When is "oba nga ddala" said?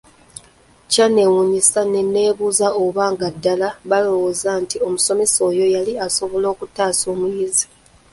2.83-3.67